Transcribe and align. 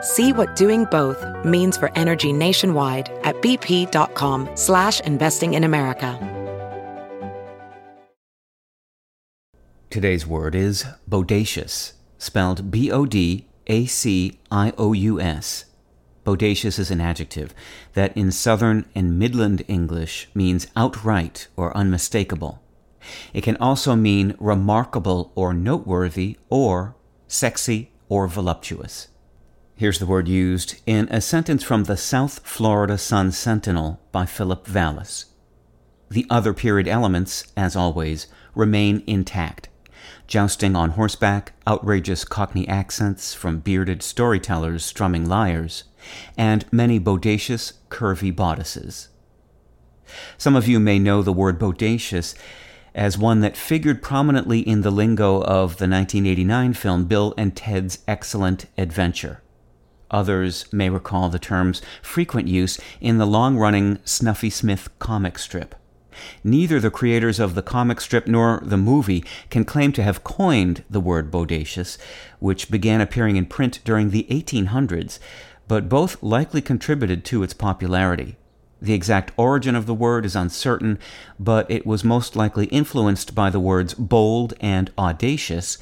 See 0.00 0.32
what 0.32 0.56
doing 0.56 0.86
both 0.86 1.22
means 1.44 1.76
for 1.76 1.92
energy 1.94 2.32
nationwide 2.32 3.10
at 3.22 3.36
bp.com 3.42 4.48
slash 4.54 5.00
investing 5.00 5.52
in 5.54 5.64
America. 5.64 6.18
Today's 9.90 10.26
word 10.26 10.54
is 10.54 10.86
bodacious, 11.08 11.92
spelled 12.16 12.70
B-O-D-A-C-I-O-U-S. 12.70 13.44
Bodacious 16.24 16.78
is 16.78 16.90
an 16.90 17.00
adjective 17.00 17.52
that 17.94 18.16
in 18.16 18.30
Southern 18.30 18.86
and 18.94 19.18
Midland 19.18 19.64
English 19.66 20.28
means 20.32 20.68
outright 20.76 21.48
or 21.56 21.76
unmistakable. 21.76 22.62
It 23.34 23.42
can 23.42 23.56
also 23.56 23.96
mean 23.96 24.36
remarkable 24.38 25.32
or 25.34 25.52
noteworthy 25.52 26.38
or 26.48 26.94
sexy 27.26 27.90
or 28.08 28.28
voluptuous. 28.28 29.08
Here's 29.80 29.98
the 29.98 30.04
word 30.04 30.28
used 30.28 30.78
in 30.84 31.08
a 31.10 31.22
sentence 31.22 31.62
from 31.62 31.84
the 31.84 31.96
South 31.96 32.46
Florida 32.46 32.98
Sun 32.98 33.32
Sentinel 33.32 33.98
by 34.12 34.26
Phillip 34.26 34.66
Valys. 34.66 35.24
The 36.10 36.26
other 36.28 36.52
period 36.52 36.86
elements, 36.86 37.50
as 37.56 37.74
always, 37.74 38.26
remain 38.54 39.02
intact 39.06 39.70
jousting 40.26 40.76
on 40.76 40.90
horseback, 40.90 41.54
outrageous 41.66 42.24
Cockney 42.26 42.68
accents 42.68 43.32
from 43.32 43.60
bearded 43.60 44.02
storytellers 44.02 44.84
strumming 44.84 45.26
lyres, 45.26 45.84
and 46.36 46.70
many 46.70 47.00
bodacious, 47.00 47.72
curvy 47.88 48.36
bodices. 48.36 49.08
Some 50.36 50.56
of 50.56 50.68
you 50.68 50.78
may 50.78 50.98
know 50.98 51.22
the 51.22 51.32
word 51.32 51.58
bodacious 51.58 52.34
as 52.94 53.16
one 53.16 53.40
that 53.40 53.56
figured 53.56 54.02
prominently 54.02 54.60
in 54.60 54.82
the 54.82 54.90
lingo 54.90 55.40
of 55.40 55.78
the 55.78 55.88
1989 55.88 56.74
film 56.74 57.06
Bill 57.06 57.32
and 57.38 57.56
Ted's 57.56 58.00
Excellent 58.06 58.66
Adventure. 58.76 59.40
Others 60.10 60.72
may 60.72 60.90
recall 60.90 61.28
the 61.28 61.38
term's 61.38 61.82
frequent 62.02 62.48
use 62.48 62.78
in 63.00 63.18
the 63.18 63.26
long 63.26 63.56
running 63.56 63.98
Snuffy 64.04 64.50
Smith 64.50 64.88
comic 64.98 65.38
strip. 65.38 65.74
Neither 66.42 66.80
the 66.80 66.90
creators 66.90 67.38
of 67.38 67.54
the 67.54 67.62
comic 67.62 68.00
strip 68.00 68.26
nor 68.26 68.60
the 68.62 68.76
movie 68.76 69.24
can 69.48 69.64
claim 69.64 69.92
to 69.92 70.02
have 70.02 70.24
coined 70.24 70.82
the 70.90 71.00
word 71.00 71.30
bodacious, 71.30 71.98
which 72.40 72.70
began 72.70 73.00
appearing 73.00 73.36
in 73.36 73.46
print 73.46 73.80
during 73.84 74.10
the 74.10 74.26
1800s, 74.30 75.18
but 75.68 75.88
both 75.88 76.22
likely 76.22 76.60
contributed 76.60 77.24
to 77.24 77.42
its 77.42 77.54
popularity. 77.54 78.36
The 78.82 78.94
exact 78.94 79.32
origin 79.36 79.76
of 79.76 79.86
the 79.86 79.94
word 79.94 80.24
is 80.24 80.34
uncertain, 80.34 80.98
but 81.38 81.70
it 81.70 81.86
was 81.86 82.02
most 82.02 82.34
likely 82.34 82.66
influenced 82.66 83.34
by 83.34 83.50
the 83.50 83.60
words 83.60 83.94
bold 83.94 84.54
and 84.60 84.90
audacious, 84.98 85.78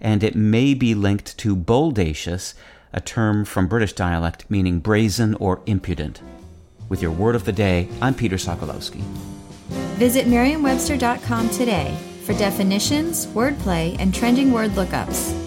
and 0.00 0.22
it 0.22 0.36
may 0.36 0.74
be 0.74 0.94
linked 0.94 1.36
to 1.38 1.56
boldacious, 1.56 2.54
a 2.92 3.00
term 3.00 3.44
from 3.44 3.66
British 3.66 3.92
dialect 3.92 4.50
meaning 4.50 4.78
brazen 4.78 5.34
or 5.36 5.60
impudent. 5.66 6.20
With 6.88 7.02
your 7.02 7.10
word 7.10 7.34
of 7.34 7.44
the 7.44 7.52
day, 7.52 7.88
I'm 8.00 8.14
Peter 8.14 8.36
Sokolowski. 8.36 9.00
Visit 9.96 10.26
Merriam-Webster.com 10.26 11.50
today 11.50 11.96
for 12.24 12.34
definitions, 12.34 13.26
wordplay, 13.28 13.96
and 13.98 14.14
trending 14.14 14.52
word 14.52 14.72
lookups. 14.72 15.41